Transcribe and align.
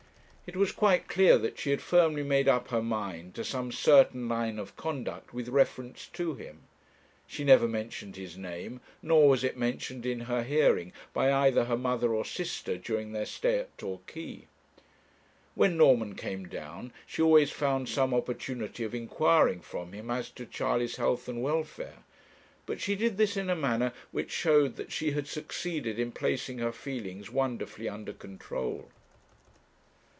It 0.47 0.57
was 0.57 0.73
quite 0.73 1.07
clear 1.07 1.37
that 1.37 1.57
she 1.57 1.69
had 1.71 1.79
firmly 1.81 2.23
made 2.23 2.49
up 2.49 2.67
her 2.67 2.81
mind 2.83 3.35
to 3.35 3.45
some 3.45 3.71
certain 3.71 4.27
line 4.27 4.59
of 4.59 4.75
conduct 4.75 5.33
with 5.33 5.47
reference 5.47 6.07
to 6.09 6.35
him; 6.35 6.63
she 7.25 7.45
never 7.45 7.69
mentioned 7.69 8.17
his 8.17 8.35
name, 8.35 8.81
nor 9.01 9.29
was 9.29 9.45
it 9.45 9.55
mentioned 9.55 10.05
in 10.05 10.19
her 10.21 10.43
hearing 10.43 10.91
by 11.13 11.31
either 11.31 11.63
her 11.63 11.77
mother 11.77 12.13
or 12.13 12.25
sister 12.25 12.77
during 12.77 13.13
their 13.13 13.25
stay 13.25 13.59
at 13.59 13.77
Torquay. 13.77 14.47
When 15.55 15.77
Norman 15.77 16.15
came 16.15 16.49
down, 16.49 16.91
she 17.07 17.21
always 17.21 17.51
found 17.51 17.87
some 17.87 18.13
opportunity 18.13 18.83
of 18.83 18.93
inquiring 18.93 19.61
from 19.61 19.93
him 19.93 20.11
as 20.11 20.29
to 20.31 20.45
Charley's 20.45 20.97
health 20.97 21.29
and 21.29 21.41
welfare; 21.41 22.03
but 22.65 22.81
she 22.81 22.97
did 22.97 23.15
this 23.15 23.37
in 23.37 23.49
a 23.49 23.55
manner 23.55 23.93
which 24.11 24.31
showed 24.31 24.75
that 24.75 24.91
she 24.91 25.11
had 25.11 25.27
succeeded 25.29 25.97
in 25.97 26.11
placing 26.11 26.57
her 26.57 26.73
feelings 26.73 27.29
wonderfully 27.31 27.87
under 27.87 28.11
control. 28.11 28.89